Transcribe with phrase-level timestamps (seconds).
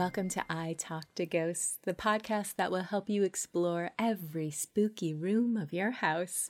[0.00, 5.12] Welcome to I Talk to Ghosts, the podcast that will help you explore every spooky
[5.12, 6.48] room of your house.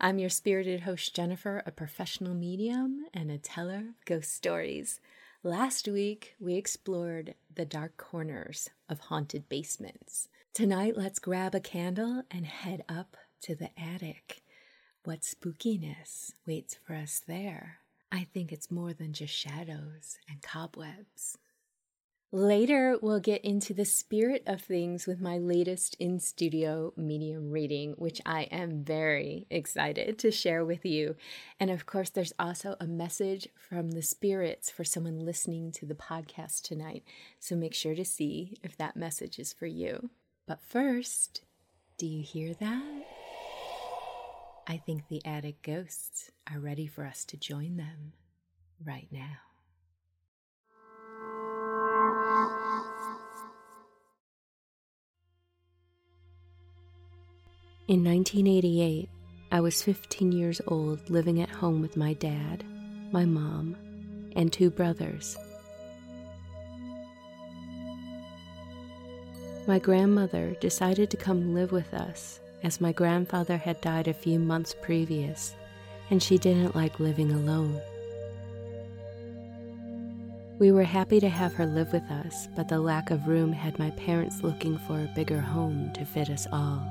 [0.00, 4.98] I'm your spirited host, Jennifer, a professional medium and a teller of ghost stories.
[5.44, 10.26] Last week, we explored the dark corners of haunted basements.
[10.52, 14.42] Tonight, let's grab a candle and head up to the attic.
[15.04, 17.76] What spookiness waits for us there?
[18.10, 21.38] I think it's more than just shadows and cobwebs.
[22.30, 27.94] Later, we'll get into the spirit of things with my latest in studio medium reading,
[27.96, 31.16] which I am very excited to share with you.
[31.58, 35.94] And of course, there's also a message from the spirits for someone listening to the
[35.94, 37.02] podcast tonight.
[37.40, 40.10] So make sure to see if that message is for you.
[40.46, 41.40] But first,
[41.96, 43.04] do you hear that?
[44.66, 48.12] I think the attic ghosts are ready for us to join them
[48.84, 49.47] right now.
[57.88, 59.08] In 1988,
[59.50, 62.62] I was 15 years old living at home with my dad,
[63.12, 63.76] my mom,
[64.36, 65.38] and two brothers.
[69.66, 74.38] My grandmother decided to come live with us as my grandfather had died a few
[74.38, 75.54] months previous
[76.10, 77.80] and she didn't like living alone.
[80.58, 83.78] We were happy to have her live with us, but the lack of room had
[83.78, 86.82] my parents looking for a bigger home to fit us all.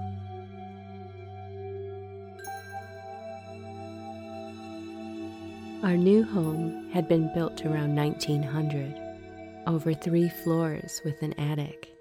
[5.84, 11.92] Our new home had been built around 1900, over three floors with an attic,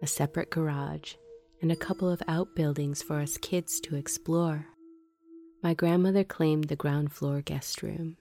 [0.00, 1.14] a separate garage,
[1.60, 4.66] and a couple of outbuildings for us kids to explore.
[5.64, 8.16] My grandmother claimed the ground floor guest room.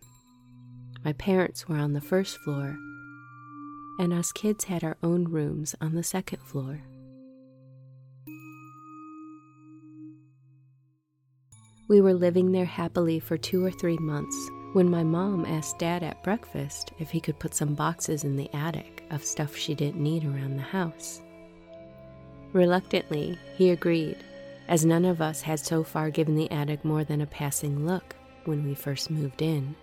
[1.08, 2.78] My parents were on the first floor,
[3.98, 6.82] and us kids had our own rooms on the second floor.
[11.88, 14.36] We were living there happily for two or three months
[14.74, 18.54] when my mom asked Dad at breakfast if he could put some boxes in the
[18.54, 21.22] attic of stuff she didn't need around the house.
[22.52, 24.18] Reluctantly, he agreed,
[24.68, 28.14] as none of us had so far given the attic more than a passing look
[28.44, 29.74] when we first moved in.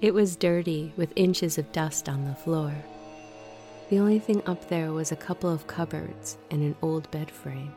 [0.00, 2.72] It was dirty with inches of dust on the floor.
[3.90, 7.74] The only thing up there was a couple of cupboards and an old bed frame.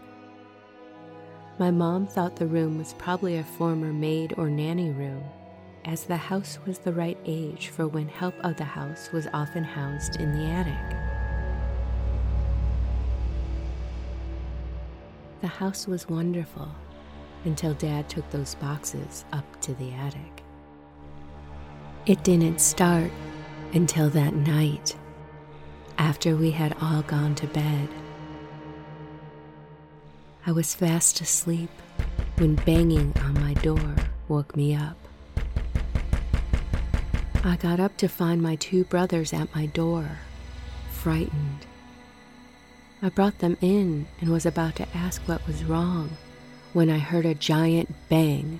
[1.59, 5.21] My mom thought the room was probably a former maid or nanny room,
[5.83, 9.65] as the house was the right age for when help of the house was often
[9.65, 10.97] housed in the attic.
[15.41, 16.69] The house was wonderful
[17.43, 20.42] until Dad took those boxes up to the attic.
[22.05, 23.11] It didn't start
[23.71, 24.97] until that night,
[25.97, 27.87] after we had all gone to bed.
[30.45, 31.69] I was fast asleep
[32.35, 33.95] when banging on my door
[34.27, 34.97] woke me up.
[37.45, 40.19] I got up to find my two brothers at my door,
[40.91, 41.65] frightened.
[43.01, 46.17] I brought them in and was about to ask what was wrong
[46.73, 48.59] when I heard a giant bang,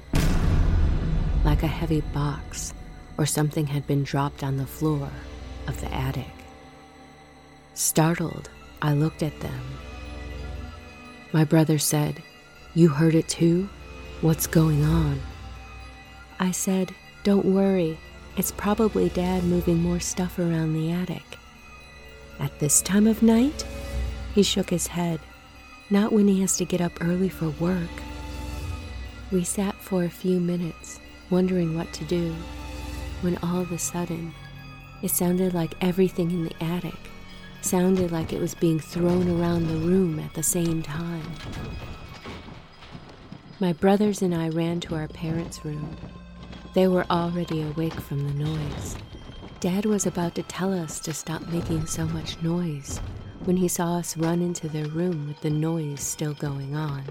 [1.43, 2.73] like a heavy box
[3.17, 5.09] or something had been dropped on the floor
[5.67, 6.31] of the attic.
[7.73, 8.49] Startled,
[8.81, 9.61] I looked at them
[11.33, 12.21] my brother said,
[12.75, 13.67] You heard it too?
[14.21, 15.19] What's going on?
[16.39, 17.97] I said, Don't worry.
[18.37, 21.39] It's probably Dad moving more stuff around the attic.
[22.39, 23.65] At this time of night?
[24.35, 25.19] He shook his head.
[25.89, 27.89] Not when he has to get up early for work.
[29.31, 30.99] We sat for a few minutes,
[31.31, 32.35] wondering what to do,
[33.23, 34.33] when all of a sudden,
[35.01, 37.09] it sounded like everything in the attic
[37.61, 41.23] sounded like it was being thrown around the room at the same time.
[43.59, 45.95] My brothers and I ran to our parents' room.
[46.73, 48.97] They were already awake from the noise.
[49.61, 52.97] Dad was about to tell us to stop making so much noise
[53.45, 57.03] when he saw us run into their room with the noise still going on.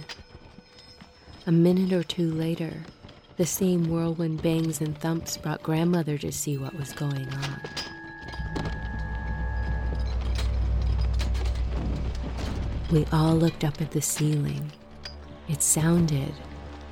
[1.46, 2.82] A minute or two later,
[3.36, 7.60] the same whirlwind bangs and thumps brought grandmother to see what was going on.
[12.90, 14.70] We all looked up at the ceiling.
[15.48, 16.34] It sounded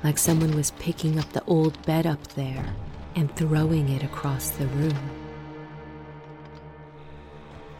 [0.03, 2.73] like someone was picking up the old bed up there
[3.15, 4.97] and throwing it across the room.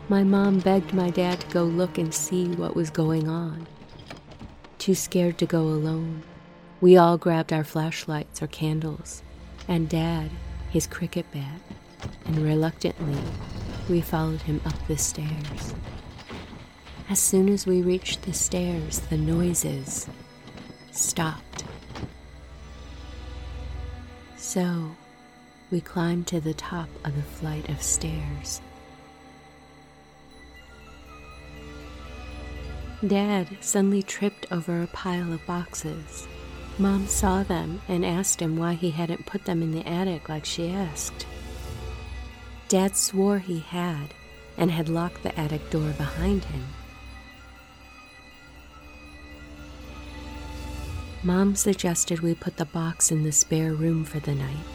[0.07, 3.65] My mom begged my dad to go look and see what was going on.
[4.77, 6.23] Too scared to go alone,
[6.81, 9.21] we all grabbed our flashlights or candles,
[9.67, 10.31] and Dad
[10.71, 11.61] his cricket bat,
[12.25, 13.21] and reluctantly
[13.89, 15.75] we followed him up the stairs.
[17.09, 20.07] As soon as we reached the stairs, the noises
[20.91, 21.65] stopped.
[24.37, 24.95] So,
[25.69, 28.61] we climbed to the top of the flight of stairs.
[33.05, 36.27] Dad suddenly tripped over a pile of boxes.
[36.81, 40.43] Mom saw them and asked him why he hadn't put them in the attic like
[40.43, 41.27] she asked.
[42.69, 44.15] Dad swore he had
[44.57, 46.65] and had locked the attic door behind him.
[51.21, 54.65] Mom suggested we put the box in the spare room for the night,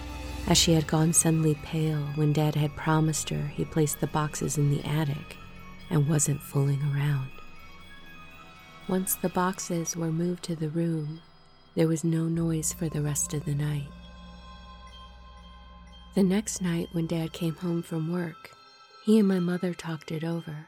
[0.47, 4.57] as she had gone suddenly pale when Dad had promised her he placed the boxes
[4.57, 5.37] in the attic
[5.91, 7.31] and wasn't fooling around.
[8.87, 11.21] Once the boxes were moved to the room,
[11.77, 13.87] there was no noise for the rest of the night.
[16.15, 18.51] The next night, when Dad came home from work,
[19.05, 20.67] he and my mother talked it over.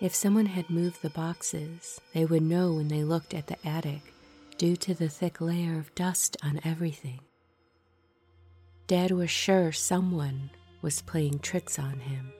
[0.00, 4.12] If someone had moved the boxes, they would know when they looked at the attic
[4.58, 7.20] due to the thick layer of dust on everything.
[8.88, 10.50] Dad was sure someone
[10.82, 12.32] was playing tricks on him.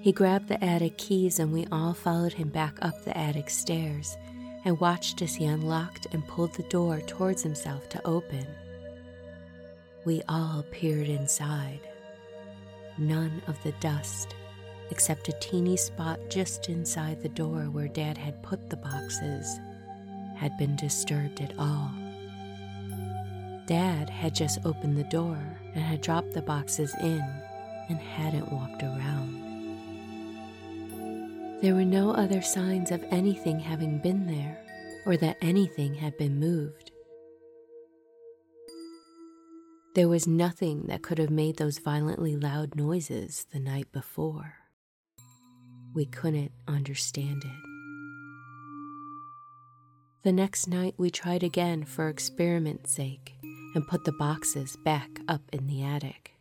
[0.00, 4.16] He grabbed the attic keys and we all followed him back up the attic stairs
[4.68, 8.46] and watched as he unlocked and pulled the door towards himself to open.
[10.04, 11.80] We all peered inside.
[12.98, 14.34] None of the dust,
[14.90, 19.58] except a teeny spot just inside the door where Dad had put the boxes,
[20.36, 21.90] had been disturbed at all.
[23.64, 25.38] Dad had just opened the door
[25.74, 27.24] and had dropped the boxes in
[27.88, 29.47] and hadn't walked around.
[31.60, 34.64] There were no other signs of anything having been there
[35.04, 36.92] or that anything had been moved.
[39.96, 44.54] There was nothing that could have made those violently loud noises the night before.
[45.94, 47.68] We couldn't understand it.
[50.22, 53.34] The next night, we tried again for experiment's sake
[53.74, 56.34] and put the boxes back up in the attic.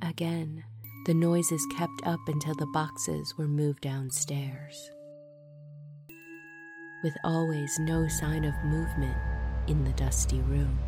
[0.00, 0.62] Again,
[1.04, 4.90] the noises kept up until the boxes were moved downstairs.
[7.02, 9.16] With always no sign of movement
[9.66, 10.78] in the dusty room.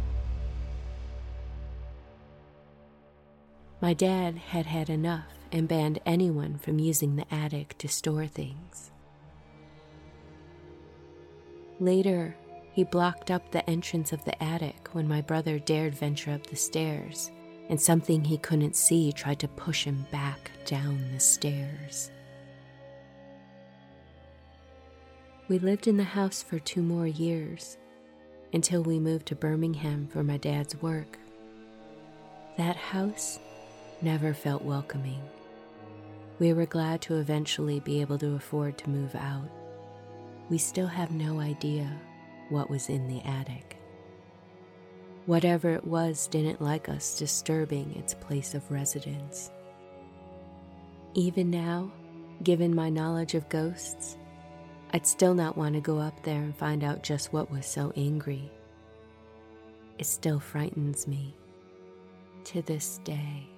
[3.82, 8.90] My dad had had enough and banned anyone from using the attic to store things.
[11.78, 12.34] Later,
[12.72, 16.56] he blocked up the entrance of the attic when my brother dared venture up the
[16.56, 17.30] stairs
[17.68, 22.10] and something he couldn't see tried to push him back down the stairs.
[25.48, 27.76] We lived in the house for two more years
[28.52, 31.18] until we moved to Birmingham for my dad's work.
[32.56, 33.38] That house
[34.02, 35.22] never felt welcoming.
[36.38, 39.48] We were glad to eventually be able to afford to move out.
[40.50, 41.90] We still have no idea
[42.48, 43.78] what was in the attic.
[45.26, 49.50] Whatever it was didn't like us disturbing its place of residence.
[51.14, 51.90] Even now,
[52.44, 54.16] given my knowledge of ghosts,
[54.92, 57.92] I'd still not want to go up there and find out just what was so
[57.96, 58.52] angry.
[59.98, 61.34] It still frightens me
[62.44, 63.48] to this day.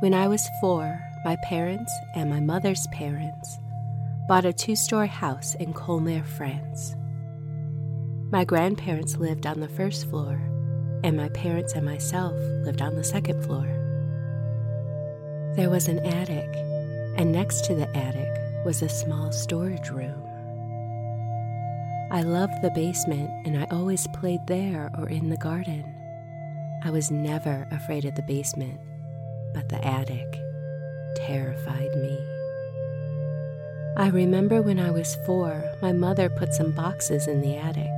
[0.00, 3.58] When I was four, my parents and my mother's parents
[4.26, 6.96] bought a two story house in Colmar, France.
[8.32, 10.40] My grandparents lived on the first floor,
[11.04, 12.32] and my parents and myself
[12.64, 13.66] lived on the second floor.
[15.56, 16.48] There was an attic,
[17.18, 20.22] and next to the attic was a small storage room.
[22.10, 25.84] I loved the basement, and I always played there or in the garden.
[26.84, 28.80] I was never afraid of the basement
[29.54, 30.26] but the attic
[31.16, 32.18] terrified me.
[33.96, 37.90] I remember when I was four, my mother put some boxes in the attic.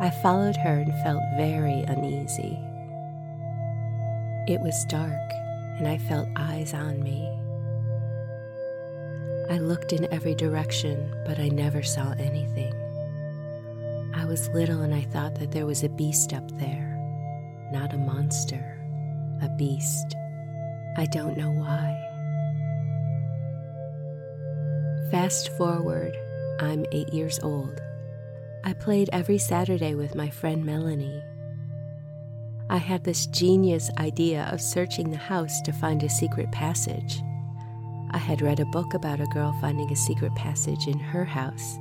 [0.00, 2.58] I followed her and felt very uneasy.
[4.48, 5.30] It was dark,
[5.78, 7.28] and I felt eyes on me.
[9.50, 12.74] I looked in every direction, but I never saw anything.
[14.14, 16.96] I was little and I thought that there was a beast up there,
[17.72, 18.78] not a monster,
[19.42, 20.16] a beast.
[20.96, 21.98] I don't know why.
[25.10, 26.16] Fast forward,
[26.60, 27.80] I'm eight years old.
[28.64, 31.22] I played every Saturday with my friend Melanie.
[32.70, 37.20] I had this genius idea of searching the house to find a secret passage.
[38.10, 41.76] I had read a book about a girl finding a secret passage in her house,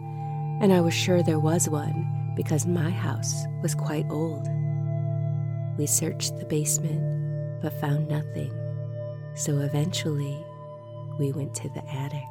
[0.62, 4.48] and I was sure there was one because my house was quite old.
[5.78, 8.52] We searched the basement but found nothing,
[9.36, 10.44] so eventually
[11.20, 12.28] we went to the attic.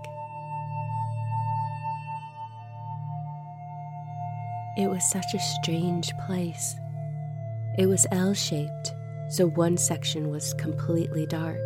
[4.77, 6.77] It was such a strange place.
[7.79, 8.95] It was L shaped,
[9.29, 11.61] so one section was completely dark,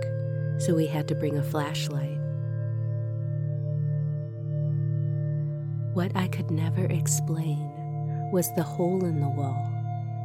[0.59, 2.19] so we had to bring a flashlight.
[5.95, 7.71] What I could never explain
[8.33, 9.71] was the hole in the wall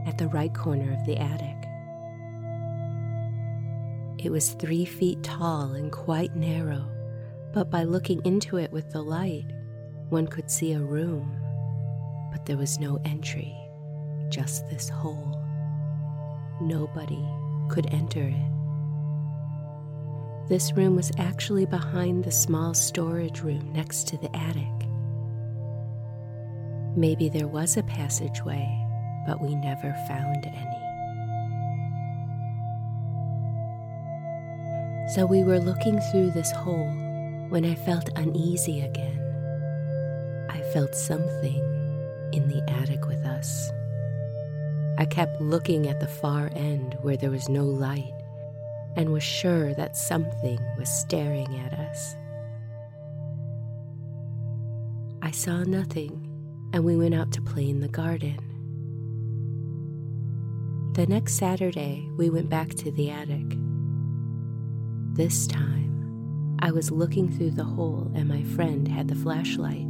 [0.08, 1.59] at the right corner of the attic.
[4.22, 6.86] It was three feet tall and quite narrow,
[7.54, 9.46] but by looking into it with the light,
[10.10, 11.40] one could see a room.
[12.30, 13.56] But there was no entry,
[14.28, 15.42] just this hole.
[16.62, 17.24] Nobody
[17.70, 18.50] could enter it.
[20.50, 24.66] This room was actually behind the small storage room next to the attic.
[26.98, 28.68] Maybe there was a passageway,
[29.26, 30.79] but we never found any.
[35.16, 36.94] So we were looking through this hole
[37.50, 39.18] when I felt uneasy again.
[40.52, 41.58] I felt something
[42.32, 43.72] in the attic with us.
[45.00, 48.14] I kept looking at the far end where there was no light
[48.96, 52.16] and was sure that something was staring at us.
[55.24, 58.38] I saw nothing and we went out to play in the garden.
[60.94, 63.58] The next Saturday, we went back to the attic.
[65.20, 69.86] This time, I was looking through the hole and my friend had the flashlight.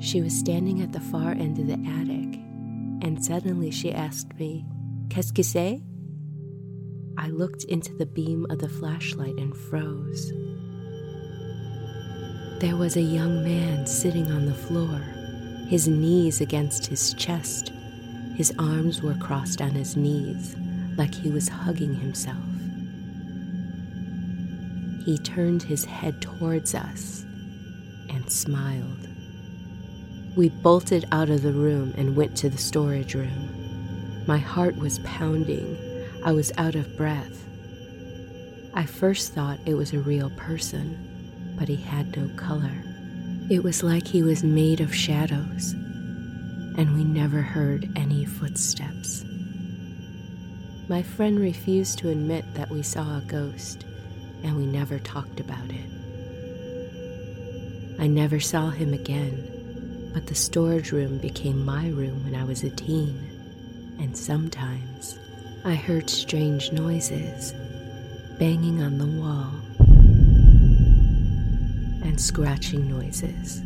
[0.00, 2.38] She was standing at the far end of the attic,
[3.00, 4.66] and suddenly she asked me,
[5.08, 5.80] Qu'est-ce que c'est?
[7.16, 10.30] I looked into the beam of the flashlight and froze.
[12.60, 15.00] There was a young man sitting on the floor,
[15.70, 17.72] his knees against his chest.
[18.36, 20.54] His arms were crossed on his knees,
[20.98, 22.51] like he was hugging himself.
[25.04, 27.24] He turned his head towards us
[28.08, 29.08] and smiled.
[30.36, 34.24] We bolted out of the room and went to the storage room.
[34.26, 35.76] My heart was pounding.
[36.24, 37.44] I was out of breath.
[38.74, 42.82] I first thought it was a real person, but he had no color.
[43.50, 49.24] It was like he was made of shadows, and we never heard any footsteps.
[50.88, 53.84] My friend refused to admit that we saw a ghost,
[54.42, 55.90] and we never talked about it.
[58.00, 59.52] I never saw him again
[60.12, 65.18] but the storage room became my room when I was a teen, and sometimes
[65.64, 67.52] I heard strange noises,
[68.38, 69.54] banging on the wall,
[72.04, 73.62] and scratching noises.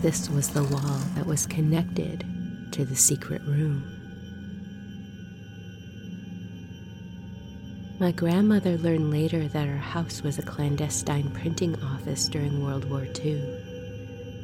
[0.00, 2.24] This was the wall that was connected
[2.72, 4.01] to the secret room.
[8.02, 13.06] My grandmother learned later that her house was a clandestine printing office during World War
[13.24, 13.40] II.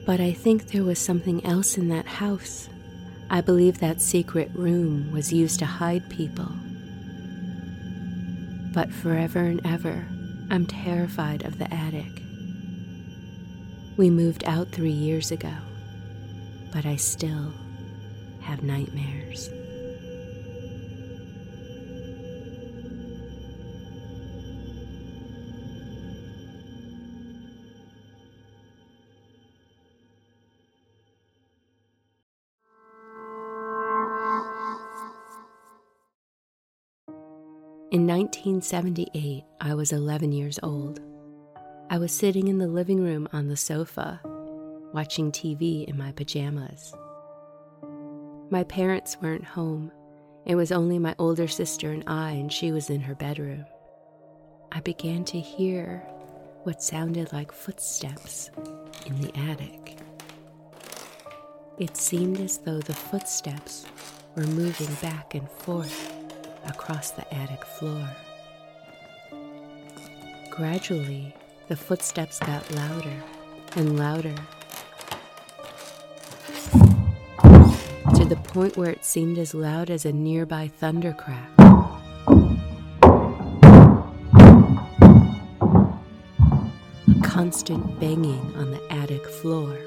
[0.06, 2.68] But I think there was something else in that house.
[3.28, 6.52] I believe that secret room was used to hide people.
[8.72, 10.06] But forever and ever,
[10.50, 12.22] I'm terrified of the attic.
[13.96, 15.54] We moved out three years ago,
[16.72, 17.52] but I still
[18.40, 19.50] have nightmares.
[37.90, 41.00] In 1978, I was 11 years old.
[41.88, 44.21] I was sitting in the living room on the sofa,
[44.92, 46.92] watching TV in my pajamas.
[48.50, 49.90] My parents weren't home.
[50.45, 53.64] It was only my older sister and I, and she was in her bedroom.
[54.71, 56.00] I began to hear
[56.64, 58.50] what sounded like footsteps
[59.07, 59.97] in the attic.
[61.78, 63.87] It seemed as though the footsteps
[64.37, 66.17] were moving back and forth
[66.66, 68.08] across the attic floor.
[70.50, 71.34] Gradually,
[71.68, 73.22] the footsteps got louder
[73.76, 74.34] and louder
[78.14, 81.50] to the point where it seemed as loud as a nearby thunder crack.
[87.06, 89.78] A constant banging on the attic floor.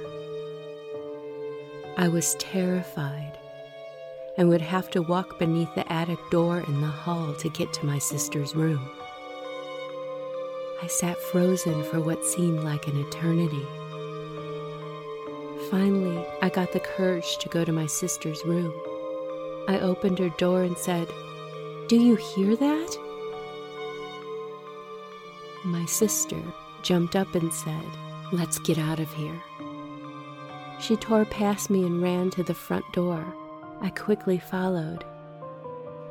[1.98, 3.31] I was terrified
[4.42, 7.86] and would have to walk beneath the attic door in the hall to get to
[7.86, 8.82] my sister's room.
[10.82, 13.64] I sat frozen for what seemed like an eternity.
[15.70, 18.74] Finally, I got the courage to go to my sister's room.
[19.68, 21.08] I opened her door and said,
[21.88, 22.98] Do you hear that?
[25.66, 26.42] My sister
[26.82, 27.86] jumped up and said,
[28.32, 29.40] Let's get out of here.
[30.80, 33.36] She tore past me and ran to the front door.
[33.82, 35.04] I quickly followed.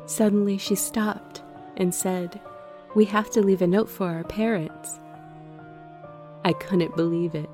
[0.05, 1.41] Suddenly, she stopped
[1.77, 2.39] and said,
[2.95, 4.99] We have to leave a note for our parents.
[6.43, 7.49] I couldn't believe it.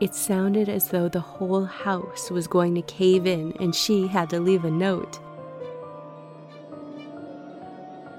[0.00, 4.30] It sounded as though the whole house was going to cave in and she had
[4.30, 5.20] to leave a note.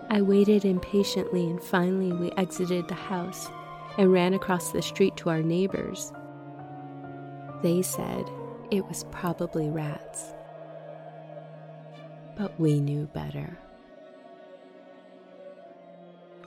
[0.09, 3.49] I waited impatiently and finally we exited the house
[3.97, 6.13] and ran across the street to our neighbors.
[7.61, 8.29] They said
[8.71, 10.34] it was probably rats.
[12.35, 13.57] But we knew better.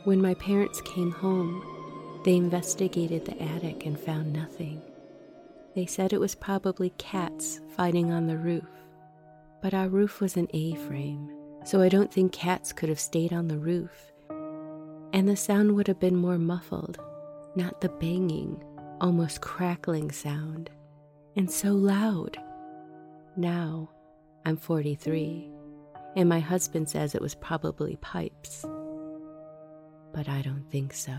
[0.04, 1.62] When my parents came home,
[2.25, 4.83] they investigated the attic and found nothing.
[5.75, 8.66] They said it was probably cats fighting on the roof,
[9.62, 11.30] but our roof was an A frame,
[11.64, 14.12] so I don't think cats could have stayed on the roof.
[15.12, 16.99] And the sound would have been more muffled,
[17.54, 18.62] not the banging,
[19.00, 20.71] almost crackling sound,
[21.37, 22.37] and so loud.
[23.37, 23.88] Now
[24.45, 25.50] I'm 43,
[26.17, 28.65] and my husband says it was probably pipes,
[30.12, 31.17] but I don't think so.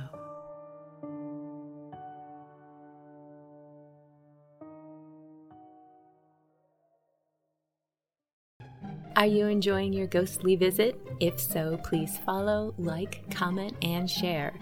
[9.16, 10.98] Are you enjoying your ghostly visit?
[11.20, 14.58] If so, please follow, like, comment, and share.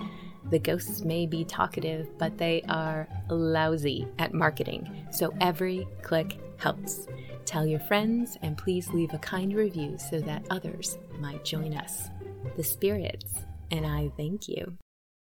[0.50, 7.08] The ghosts may be talkative, but they are lousy at marketing, so every click helps.
[7.46, 12.10] Tell your friends and please leave a kind review so that others might join us.
[12.56, 13.34] The spirits,
[13.72, 14.78] and I thank you.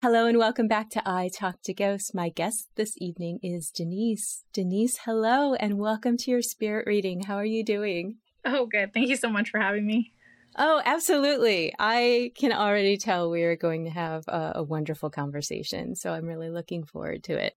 [0.02, 2.13] Hello and welcome back to I Talk to Ghosts.
[2.13, 4.44] My guest this evening is Denice.
[4.52, 7.22] Denice, hello and welcome to your spirit reading.
[7.22, 8.17] How are you doing?
[8.44, 8.94] Oh, good.
[8.94, 10.13] Thank you so much for having me.
[10.58, 11.74] Oh, absolutely.
[11.78, 15.96] I can already tell we are going to have a, a, wonderful conversation.
[15.96, 17.54] So I'm really looking forward to it.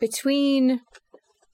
[0.00, 0.80] Between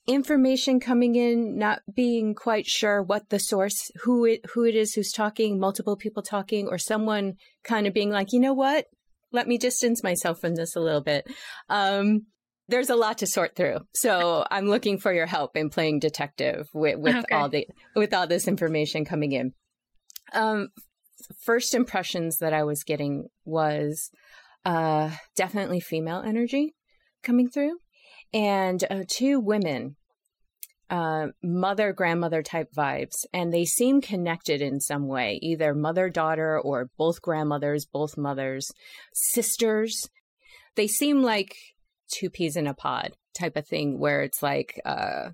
[0.09, 4.95] information coming in, not being quite sure what the source, who it, who it is
[4.95, 8.87] who's talking, multiple people talking, or someone kind of being like, you know what?
[9.31, 11.27] Let me distance myself from this a little bit.
[11.69, 12.27] Um,
[12.69, 13.79] there's a lot to sort through.
[13.95, 17.35] So I'm looking for your help in playing detective with, with okay.
[17.35, 19.53] all the with all this information coming in.
[20.33, 20.69] Um,
[21.45, 24.11] first impressions that I was getting was
[24.65, 26.75] uh, definitely female energy
[27.23, 27.79] coming through,
[28.33, 29.97] and uh, two women,
[30.91, 36.59] uh, mother grandmother type vibes, and they seem connected in some way, either mother daughter
[36.59, 38.71] or both grandmothers, both mothers,
[39.13, 40.09] sisters.
[40.77, 41.55] They seem like
[42.11, 45.31] two peas in a pod type of thing where it's like uh,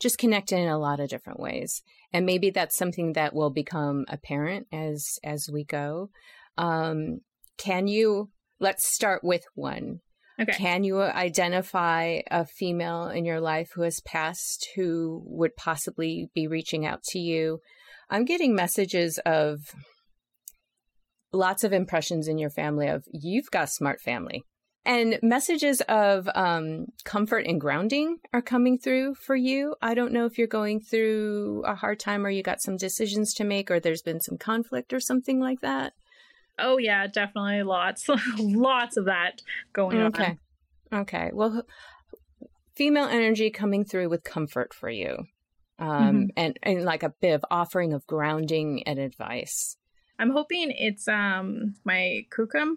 [0.00, 1.82] just connected in a lot of different ways.
[2.12, 6.10] And maybe that's something that will become apparent as as we go.
[6.58, 7.20] Um,
[7.56, 10.00] can you let's start with one
[10.42, 16.28] okay can you identify a female in your life who has passed who would possibly
[16.34, 17.60] be reaching out to you
[18.10, 19.58] i'm getting messages of
[21.32, 24.44] lots of impressions in your family of you've got smart family
[24.84, 29.76] and messages of um, comfort and grounding are coming through for you.
[29.80, 33.32] I don't know if you're going through a hard time or you got some decisions
[33.34, 35.92] to make or there's been some conflict or something like that.
[36.58, 40.24] Oh, yeah, definitely lots, lots of that going okay.
[40.24, 40.30] on.
[40.30, 40.38] Okay.
[40.92, 41.30] Okay.
[41.32, 41.62] Well,
[42.76, 45.24] female energy coming through with comfort for you
[45.78, 46.24] um, mm-hmm.
[46.36, 49.76] and, and like a bit of offering of grounding and advice.
[50.18, 52.76] I'm hoping it's um, my kukum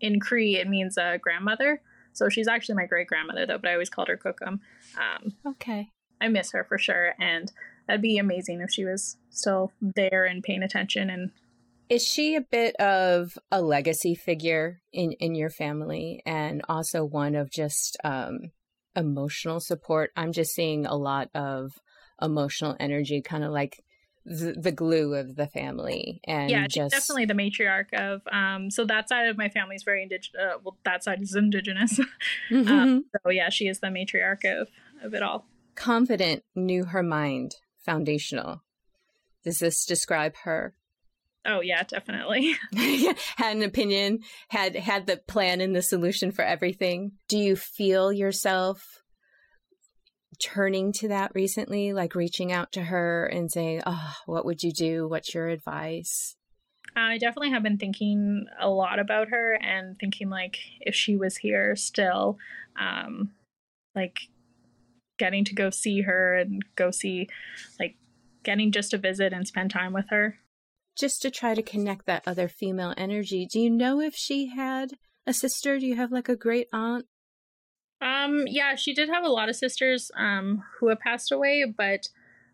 [0.00, 1.80] in Cree, it means a grandmother.
[2.12, 4.60] So she's actually my great grandmother, though, but I always called her Cookum.
[4.96, 5.90] Um, okay.
[6.20, 7.14] I miss her for sure.
[7.20, 7.52] And
[7.86, 11.10] that'd be amazing if she was still there and paying attention.
[11.10, 11.32] And
[11.88, 17.34] is she a bit of a legacy figure in, in your family and also one
[17.34, 18.50] of just um,
[18.94, 20.10] emotional support?
[20.16, 21.72] I'm just seeing a lot of
[22.20, 23.84] emotional energy, kind of like
[24.24, 28.84] the, the glue of the family and yeah just definitely the matriarch of um so
[28.84, 32.00] that side of my family is very indigenous uh, well that side is indigenous
[32.50, 32.68] mm-hmm.
[32.68, 34.68] um, so yeah she is the matriarch of
[35.00, 35.46] of it all
[35.76, 38.62] confident knew her mind foundational
[39.44, 40.74] does this describe her
[41.46, 42.54] oh yeah definitely
[43.36, 48.12] had an opinion had had the plan and the solution for everything do you feel
[48.12, 49.02] yourself
[50.38, 54.72] turning to that recently, like reaching out to her and saying, "Oh, what would you
[54.72, 55.08] do?
[55.08, 56.36] What's your advice?"
[56.94, 61.36] I definitely have been thinking a lot about her and thinking like if she was
[61.36, 62.38] here still,
[62.78, 63.32] um,
[63.94, 64.18] like
[65.18, 67.28] getting to go see her and go see,
[67.78, 67.96] like
[68.44, 70.38] getting just a visit and spend time with her.
[70.96, 73.46] Just to try to connect that other female energy.
[73.50, 74.92] Do you know if she had
[75.26, 75.78] a sister?
[75.78, 77.06] Do you have like a great aunt?
[78.00, 82.08] Um, yeah, she did have a lot of sisters um who have passed away, but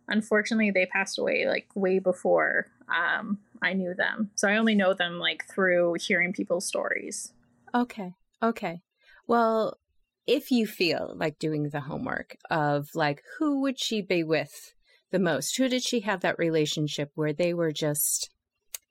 [0.08, 4.30] unfortunately they passed away like way before um I knew them.
[4.34, 7.32] So I only know them like through hearing people's stories.
[7.74, 8.14] Okay.
[8.42, 8.82] Okay.
[9.26, 9.78] Well,
[10.26, 14.74] if you feel like doing the homework of like who would she be with
[15.10, 15.56] the most?
[15.56, 18.30] Who did she have that relationship where they were just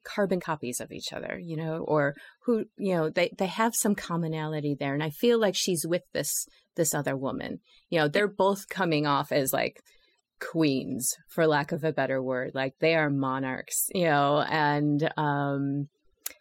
[0.04, 3.94] carbon copies of each other, you know, or who, you know, they they have some
[3.94, 7.60] commonality there and I feel like she's with this this other woman.
[7.90, 9.82] You know, they're both coming off as like
[10.42, 15.88] queens for lack of a better word like they are monarchs you know and um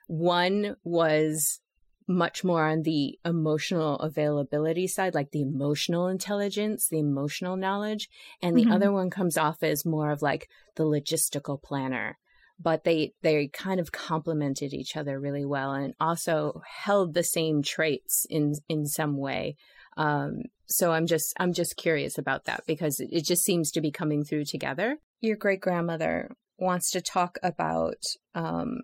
[0.07, 1.59] one was
[2.07, 8.09] much more on the emotional availability side like the emotional intelligence the emotional knowledge
[8.41, 8.71] and the mm-hmm.
[8.71, 12.17] other one comes off as more of like the logistical planner
[12.61, 17.61] but they they kind of complemented each other really well and also held the same
[17.61, 19.55] traits in in some way
[19.97, 23.91] um, so I'm just I'm just curious about that because it just seems to be
[23.91, 24.97] coming through together.
[25.19, 28.01] Your great grandmother wants to talk about
[28.33, 28.81] um,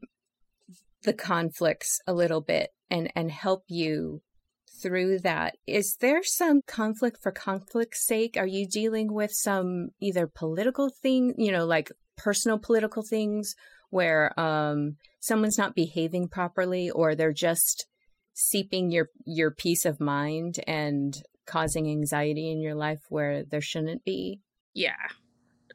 [1.04, 4.22] the conflicts a little bit and and help you
[4.82, 5.56] through that.
[5.66, 8.36] Is there some conflict for conflict's sake?
[8.38, 13.56] Are you dealing with some either political thing, you know, like personal political things
[13.90, 17.86] where um, someone's not behaving properly or they're just
[18.34, 24.04] seeping your your peace of mind and causing anxiety in your life where there shouldn't
[24.04, 24.42] be?
[24.74, 24.92] Yeah.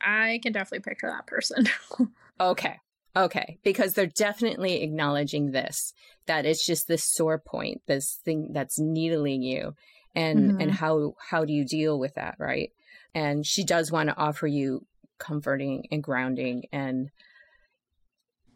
[0.00, 1.66] I can definitely picture that person.
[2.40, 2.76] okay.
[3.14, 5.92] Okay, because they're definitely acknowledging this
[6.26, 9.74] that it's just this sore point, this thing that's needling you
[10.14, 10.61] and mm-hmm.
[10.61, 12.70] and how how do you deal with that, right?
[13.14, 14.87] And she does want to offer you
[15.22, 17.11] comforting and grounding and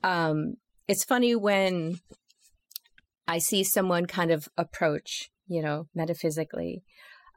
[0.02, 0.56] um
[0.88, 1.98] it's funny when
[3.28, 6.82] I see someone kind of approach, you know, metaphysically.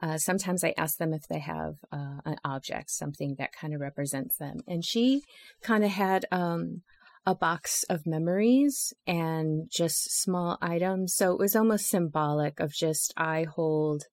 [0.02, 3.80] Uh, sometimes I ask them if they have uh, an object, something that kind of
[3.80, 4.60] represents them.
[4.66, 5.22] And she
[5.62, 6.82] kind of had um,
[7.26, 11.14] a box of memories and just small items.
[11.14, 14.04] So it was almost symbolic of just I hold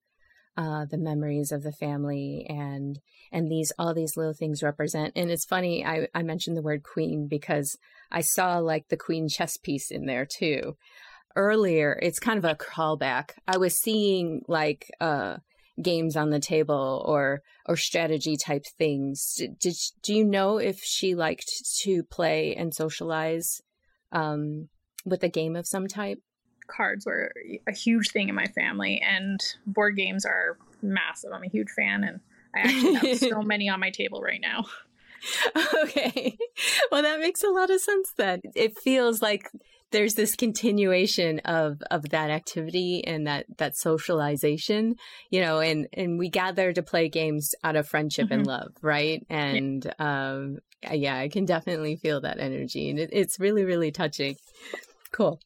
[0.58, 2.98] uh, the memories of the family and
[3.32, 5.12] and these all these little things represent.
[5.16, 7.78] And it's funny I, I mentioned the word queen because
[8.10, 10.76] I saw like the queen chess piece in there too
[11.38, 13.30] earlier, it's kind of a callback.
[13.46, 15.36] I was seeing like uh,
[15.80, 19.34] games on the table or or strategy type things.
[19.36, 21.50] Did, did do you know if she liked
[21.82, 23.62] to play and socialize
[24.12, 24.68] um,
[25.06, 26.18] with a game of some type?
[26.68, 27.32] Cards were
[27.66, 31.32] a huge thing in my family, and board games are massive.
[31.32, 32.20] I'm a huge fan, and
[32.54, 34.66] I actually have so many on my table right now.
[35.82, 36.36] Okay.
[36.90, 38.40] Well, that makes a lot of sense then.
[38.56, 39.50] It feels like
[39.90, 44.96] there's this continuation of of that activity and that that socialization
[45.30, 48.34] you know and and we gather to play games out of friendship mm-hmm.
[48.34, 50.58] and love right and um
[50.92, 54.36] yeah i can definitely feel that energy and it, it's really really touching
[55.12, 55.40] cool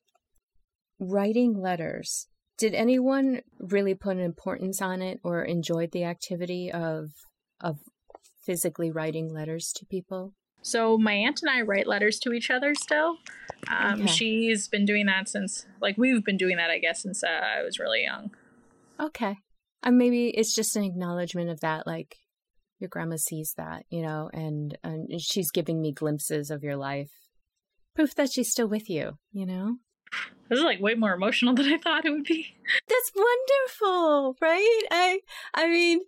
[1.03, 7.11] writing letters did anyone really put an importance on it or enjoyed the activity of
[7.61, 7.79] of
[8.45, 12.75] physically writing letters to people so my aunt and I write letters to each other
[12.75, 13.19] still.
[13.69, 14.07] Um, okay.
[14.07, 17.63] She's been doing that since, like, we've been doing that, I guess, since uh, I
[17.63, 18.31] was really young.
[18.99, 19.37] Okay.
[19.83, 22.17] And maybe it's just an acknowledgement of that, like,
[22.79, 27.11] your grandma sees that, you know, and, and she's giving me glimpses of your life.
[27.95, 29.77] Proof that she's still with you, you know?
[30.49, 32.55] This is like way more emotional than I thought it would be.
[32.89, 34.83] That's wonderful, right?
[34.91, 35.21] I
[35.55, 36.01] I mean,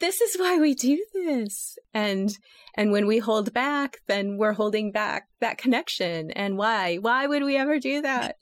[0.00, 1.78] this is why we do this.
[1.92, 2.36] And
[2.74, 6.30] and when we hold back, then we're holding back that connection.
[6.32, 6.96] And why?
[6.96, 8.36] Why would we ever do that?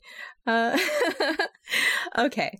[0.45, 0.77] Uh,
[2.17, 2.57] okay.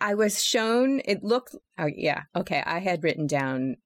[0.00, 2.60] I was shown, it looked, oh, yeah, okay.
[2.66, 3.76] I had written down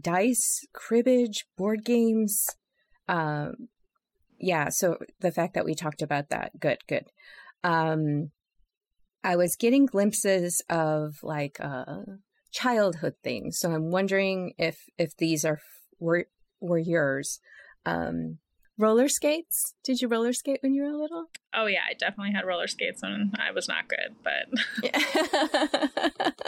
[0.00, 2.46] dice, cribbage, board games.
[3.08, 3.68] Um,
[4.44, 7.06] yeah, so the fact that we talked about that, good, good.
[7.62, 8.30] Um,
[9.22, 12.02] I was getting glimpses of like uh,
[12.52, 13.58] childhood things.
[13.58, 15.60] So I'm wondering if if these are
[15.98, 16.26] were
[16.60, 17.40] were yours.
[17.86, 18.38] Um,
[18.78, 19.74] roller skates?
[19.82, 21.24] Did you roller skate when you were a little?
[21.54, 24.46] Oh yeah, I definitely had roller skates when I was not good, but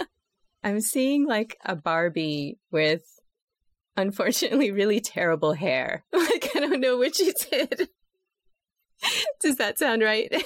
[0.63, 3.16] I'm seeing like a Barbie with
[3.97, 6.05] unfortunately really terrible hair.
[6.13, 7.91] Like I don't know what she it.
[9.41, 10.33] Does that sound right?
[10.33, 10.41] uh,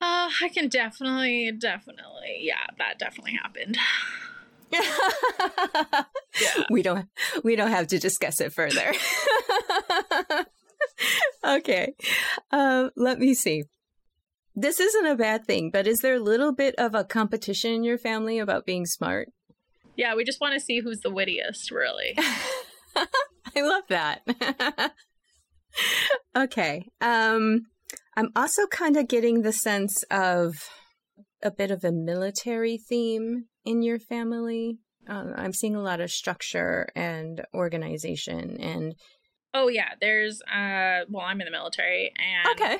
[0.00, 3.78] I can definitely, definitely, yeah, that definitely happened.
[4.70, 4.82] yeah.
[6.70, 7.08] We don't
[7.42, 8.92] we don't have to discuss it further.
[11.44, 11.94] okay.
[12.50, 13.64] Uh, let me see.
[14.54, 17.84] This isn't a bad thing, but is there a little bit of a competition in
[17.84, 19.28] your family about being smart?
[19.98, 22.16] Yeah, we just want to see who's the wittiest, really.
[22.96, 24.22] I love that.
[26.36, 26.86] okay.
[27.00, 27.66] Um
[28.16, 30.54] I'm also kind of getting the sense of
[31.42, 34.78] a bit of a military theme in your family.
[35.08, 38.94] Uh, I'm seeing a lot of structure and organization and
[39.52, 42.78] Oh yeah, there's uh well I'm in the military and Okay.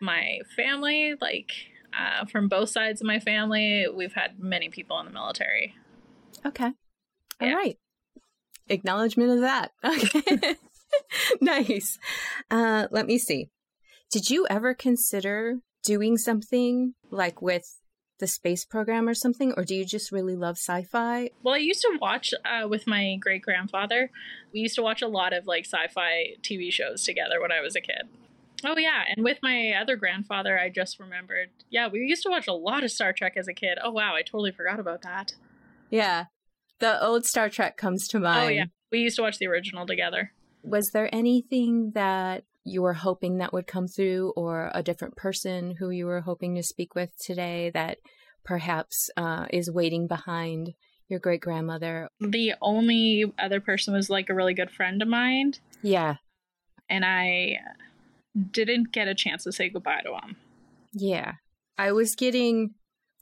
[0.00, 1.50] my family like
[1.92, 5.74] uh from both sides of my family, we've had many people in the military.
[6.44, 6.72] Okay.
[7.40, 7.54] All Yeah.
[7.54, 7.78] right.
[8.68, 9.72] Acknowledgement of that.
[9.84, 10.54] Okay.
[11.40, 11.98] nice.
[12.50, 13.48] Uh, let me see.
[14.10, 17.78] Did you ever consider doing something like with
[18.18, 21.30] the space program or something, or do you just really love sci-fi?
[21.42, 24.10] Well, I used to watch uh, with my great grandfather.
[24.52, 27.74] We used to watch a lot of like sci-fi TV shows together when I was
[27.74, 28.02] a kid.
[28.64, 31.48] Oh yeah, and with my other grandfather, I just remembered.
[31.70, 33.78] Yeah, we used to watch a lot of Star Trek as a kid.
[33.82, 35.32] Oh wow, I totally forgot about that.
[35.90, 36.26] Yeah.
[36.82, 38.44] The old Star Trek comes to mind.
[38.44, 40.32] Oh yeah, we used to watch the original together.
[40.64, 45.76] Was there anything that you were hoping that would come through, or a different person
[45.78, 47.98] who you were hoping to speak with today that
[48.44, 50.74] perhaps uh, is waiting behind
[51.08, 52.08] your great grandmother?
[52.20, 56.16] The only other person was like a really good friend of mine, Yeah.
[56.90, 57.58] and I
[58.50, 60.36] didn't get a chance to say goodbye to him.
[60.92, 61.34] Yeah.
[61.78, 62.74] I was getting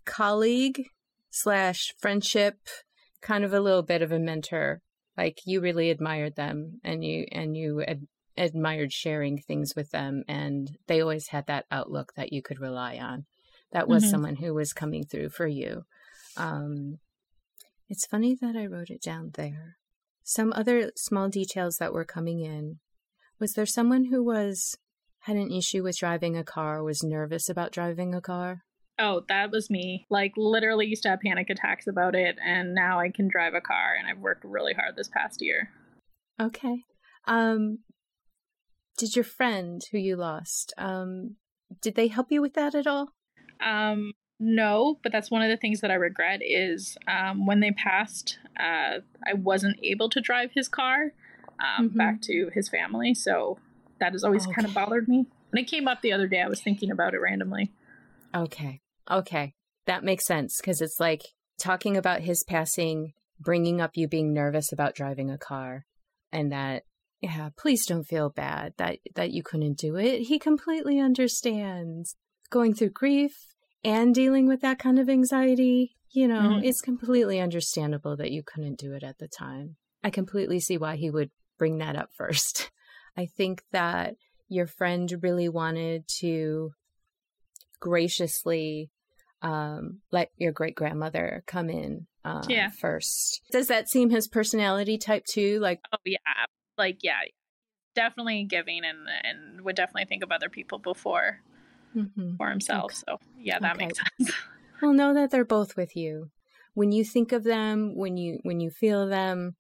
[0.06, 0.84] colleague
[1.30, 2.56] slash friendship,
[3.22, 4.80] kind of a little bit of a mentor.
[5.16, 8.06] Like you really admired them and you and you ad-
[8.36, 12.96] admired sharing things with them and they always had that outlook that you could rely
[12.96, 13.26] on.
[13.72, 14.10] That was Mhm.
[14.10, 15.84] someone who was coming through for you.
[16.36, 16.98] Um
[17.88, 19.76] it's funny that I wrote it down there.
[20.22, 22.78] Some other small details that were coming in.
[23.40, 24.76] Was there someone who was
[25.24, 28.62] had an issue with driving a car, was nervous about driving a car?
[29.00, 30.06] Oh, that was me.
[30.10, 33.60] Like literally used to have panic attacks about it, and now I can drive a
[33.60, 35.70] car, and I've worked really hard this past year.
[36.40, 36.84] Okay.
[37.26, 37.78] Um
[38.98, 41.36] did your friend who you lost um
[41.80, 43.14] did they help you with that at all?
[43.64, 47.70] Um, no, but that's one of the things that I regret is um, when they
[47.70, 51.12] passed, uh, I wasn't able to drive his car
[51.60, 51.96] um, Mhm.
[51.96, 53.14] back to his family.
[53.14, 53.58] So
[54.00, 55.26] that has always kind of bothered me.
[55.50, 57.70] When it came up the other day, I was thinking about it randomly.
[58.34, 58.80] Okay.
[59.10, 59.54] Okay.
[59.86, 61.22] That makes sense because it's like
[61.58, 65.84] talking about his passing, bringing up you being nervous about driving a car,
[66.30, 66.84] and that,
[67.20, 70.22] yeah, please don't feel bad that, that you couldn't do it.
[70.22, 72.14] He completely understands
[72.50, 75.96] going through grief and dealing with that kind of anxiety.
[76.12, 76.64] You know, Mhm.
[76.64, 79.76] it's completely understandable that you couldn't do it at the time.
[80.02, 82.70] I completely see why he would bring that up first.
[83.16, 84.16] I think that
[84.48, 86.72] your friend really wanted to
[87.80, 88.90] graciously
[89.42, 92.70] um, let your great grandmother come in uh, Yeah.
[92.80, 93.40] first.
[93.50, 95.58] Does that seem his personality type too?
[95.60, 96.18] Like, Oh yeah,
[96.76, 97.20] like yeah,
[97.94, 101.40] definitely giving and and would definitely think of other people before
[101.96, 102.36] mhm.
[102.36, 102.94] for himself.
[102.94, 103.86] So yeah, that Okay.
[103.86, 104.34] makes sense.
[104.82, 106.30] well, know that they're both with you.
[106.74, 109.56] When you think of them, when you when you feel them,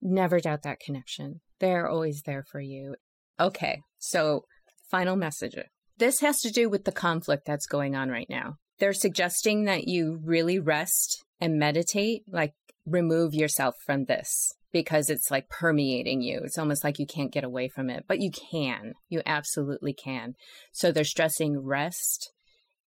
[0.00, 1.40] never doubt that connection.
[1.60, 2.96] They're always there for you.
[3.40, 4.42] Okay, so
[4.90, 5.54] final message.
[5.98, 8.56] This has to do with the conflict that's going on right now.
[8.82, 15.30] They're suggesting that you really rest and meditate, like remove yourself from this because it's
[15.30, 16.40] like permeating you.
[16.42, 18.94] It's almost like you can't get away from it, but you can.
[19.08, 20.34] You absolutely can.
[20.72, 22.32] So they're stressing rest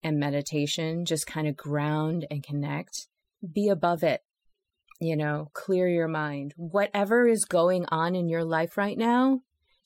[0.02, 3.08] and meditation, just kind of ground and connect.
[3.54, 4.20] Be above it.
[5.00, 6.52] You know, clear your mind.
[6.58, 9.40] Whatever is going on in your life right now,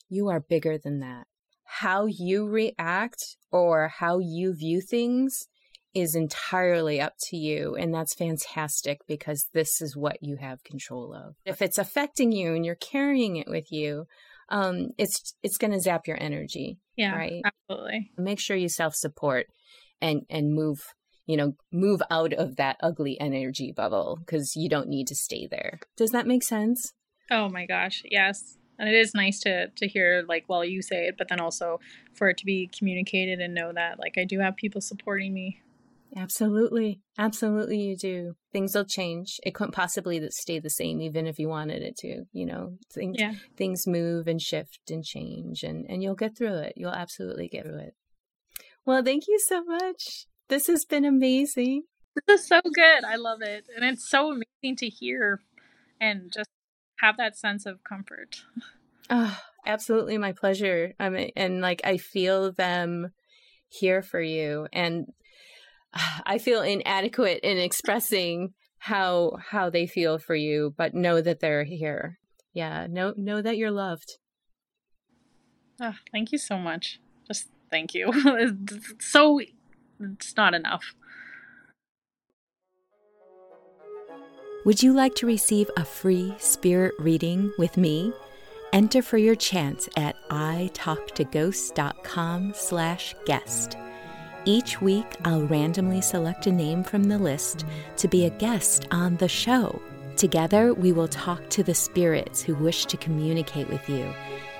[0.09, 1.27] you are bigger than that.
[1.63, 5.47] How you react or how you view things
[5.93, 7.75] is entirely up to you.
[7.75, 11.35] And that's fantastic because this is what you have control of.
[11.45, 14.05] If it's affecting you and you're carrying it with you,
[14.49, 16.77] um, it's it's going to zap your energy.
[16.97, 17.41] Yeah, Right.
[17.45, 18.11] absolutely.
[18.17, 19.47] Make sure you self support
[20.01, 20.79] and and move
[21.25, 25.47] you know move out of that ugly energy bubble because you don't need to stay
[25.49, 25.79] there.
[25.95, 26.93] Does that make sense?
[27.29, 28.57] Oh my gosh, yes.
[28.77, 31.79] And it is nice to to hear like while you say it, but then also
[32.13, 35.61] for it to be communicated and know that like I do have people supporting me.
[36.15, 37.01] Absolutely.
[37.17, 38.33] Absolutely, you do.
[38.51, 39.39] Things will change.
[39.43, 42.23] It couldn't possibly stay the same, even if you wanted it to.
[42.33, 43.33] You know, things, yeah.
[43.55, 46.73] things move and shift and change, and, and you'll get through it.
[46.75, 47.95] You'll absolutely get through it.
[48.85, 50.25] Well, thank you so much.
[50.49, 51.83] This has been amazing.
[52.27, 53.05] This is so good.
[53.05, 53.65] I love it.
[53.73, 55.39] And it's so amazing to hear
[55.99, 56.49] and just
[56.99, 58.43] have that sense of comfort.
[59.09, 60.93] Oh, absolutely my pleasure.
[60.99, 63.11] I mean, and like I feel them
[63.69, 65.05] here for you and
[66.25, 71.63] I feel inadequate in expressing how how they feel for you, but know that they're
[71.63, 72.19] here.
[72.53, 74.17] Yeah, know know that you're loved.
[75.81, 76.99] Oh, thank you so much.
[77.27, 78.09] Just thank you.
[78.13, 79.39] it's so
[79.99, 80.93] it's not enough.
[84.63, 88.13] Would you like to receive a free spirit reading with me?
[88.73, 93.75] Enter for your chance at italktoghosts.com slash guest.
[94.45, 97.63] Each week, I'll randomly select a name from the list
[97.97, 99.79] to be a guest on the show.
[100.15, 104.11] Together, we will talk to the spirits who wish to communicate with you,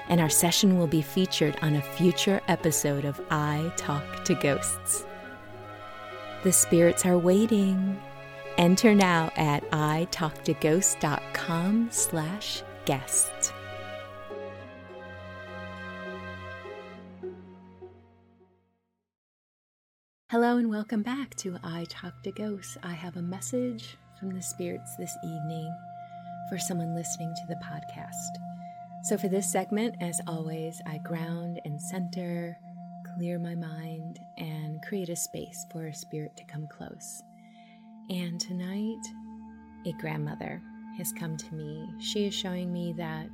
[0.07, 5.03] and our session will be featured on a future episode of I Talk to Ghosts.
[6.43, 7.99] The spirits are waiting.
[8.57, 13.53] Enter now at italktoghosts.com slash guest.
[20.31, 22.77] Hello and welcome back to I Talk to Ghosts.
[22.83, 25.69] I have a message from the spirits this evening
[26.47, 28.39] for someone listening to the podcast.
[29.03, 32.57] So, for this segment, as always, I ground and center,
[33.13, 37.21] clear my mind, and create a space for a spirit to come close.
[38.09, 39.05] And tonight,
[39.85, 40.61] a grandmother
[40.97, 41.89] has come to me.
[41.99, 43.27] She is showing me that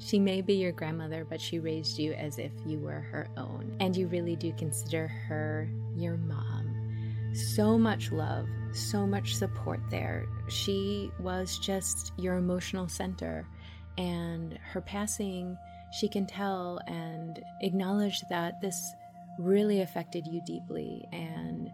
[0.00, 3.76] she may be your grandmother, but she raised you as if you were her own.
[3.80, 6.74] And you really do consider her your mom.
[7.34, 10.26] So much love, so much support there.
[10.48, 13.46] She was just your emotional center.
[13.98, 15.56] And her passing,
[15.92, 18.94] she can tell and acknowledge that this
[19.38, 21.06] really affected you deeply.
[21.12, 21.70] And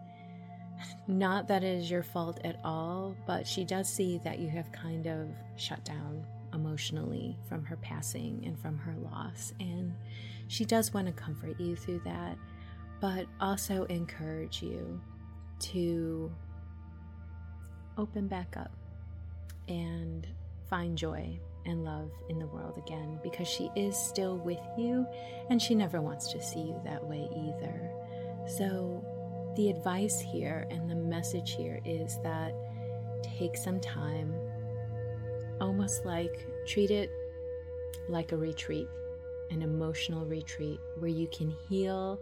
[1.07, 4.69] not that it is your fault at all, but she does see that you have
[4.73, 6.25] kind of shut down
[6.77, 9.51] emotionally from her passing and from her loss.
[9.59, 9.95] And
[10.47, 12.37] she does want to comfort you through that,
[13.01, 15.01] but also encourage you
[15.59, 16.31] to
[17.97, 18.71] open back up
[19.67, 20.27] and
[20.69, 25.05] find joy and love in the world again because she is still with you
[25.49, 27.91] and she never wants to see you that way either.
[28.47, 29.03] So,
[29.55, 32.53] the advice here and the message here is that
[33.23, 34.31] take some time,
[35.59, 37.09] almost like treat it
[38.09, 38.87] like a retreat,
[39.49, 42.19] an emotional retreat where you can heal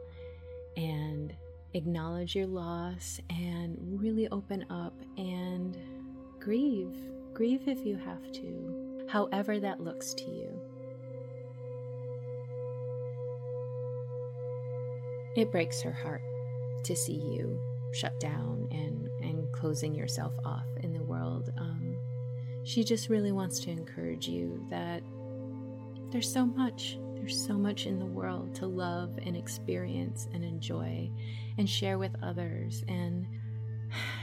[0.77, 1.33] and
[1.73, 5.77] acknowledge your loss and really open up and
[6.39, 6.95] grieve.
[7.33, 10.61] Grieve if you have to, however that looks to you.
[15.35, 16.21] It breaks her heart
[16.83, 17.59] to see you
[17.91, 20.67] shut down and, and closing yourself off
[22.65, 25.03] she just really wants to encourage you that
[26.11, 31.09] there's so much, there's so much in the world to love and experience and enjoy
[31.57, 32.83] and share with others.
[32.87, 33.27] And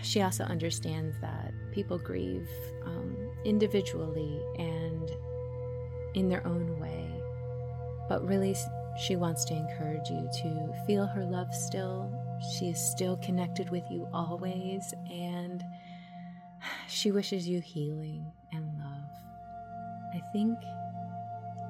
[0.03, 2.49] she also understands that people grieve
[2.85, 5.11] um, individually and
[6.15, 7.09] in their own way,
[8.09, 8.57] but really
[9.01, 12.11] she wants to encourage you to feel her love still
[12.43, 15.42] she is still connected with you always, and
[16.89, 19.11] she wishes you healing and love.
[20.15, 20.59] I think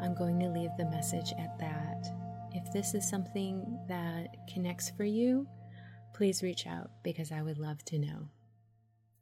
[0.00, 2.12] I'm going to leave the message at that.
[2.52, 5.46] If this is something that connects for you,
[6.12, 8.28] please reach out because I would love to know.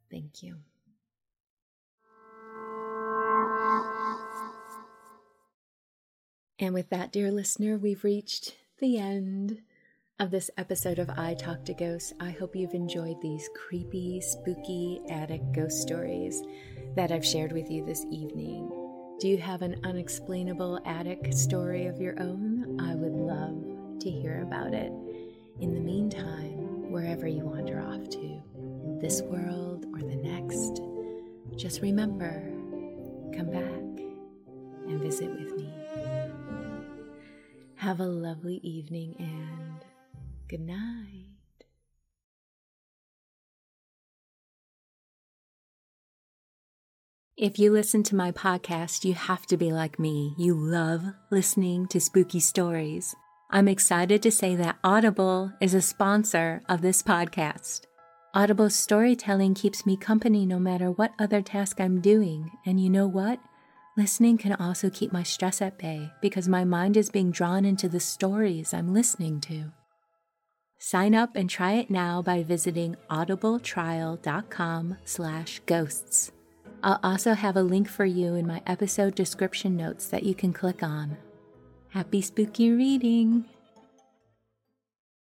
[0.09, 0.57] Thank you.
[6.59, 9.61] And with that, dear listener, we've reached the end
[10.21, 12.13] of this episode of I Talk to Ghosts.
[12.19, 16.43] I hope you've enjoyed these creepy, spooky attic ghost stories
[16.95, 18.69] that I've shared with you this evening.
[19.19, 22.79] Do you have an unexplainable attic story of your own?
[22.79, 24.91] I would love to hear about it.
[25.59, 28.43] In the meantime, wherever you wander off to,
[29.01, 30.83] this world or the next,
[31.55, 32.47] just remember
[33.35, 34.03] come back
[34.87, 35.73] and visit with me.
[37.73, 39.70] Have a lovely evening and
[40.51, 41.29] Good night.
[47.37, 50.35] If you listen to my podcast, you have to be like me.
[50.37, 53.15] You love listening to spooky stories.
[53.49, 57.83] I'm excited to say that Audible is a sponsor of this podcast.
[58.33, 63.07] Audible's storytelling keeps me company no matter what other task I'm doing, and you know
[63.07, 63.39] what?
[63.95, 67.87] Listening can also keep my stress at bay because my mind is being drawn into
[67.87, 69.71] the stories I'm listening to.
[70.83, 76.31] Sign up and try it now by visiting audibletrial.com slash ghosts.
[76.81, 80.53] I'll also have a link for you in my episode description notes that you can
[80.53, 81.17] click on.
[81.89, 83.45] Happy spooky reading!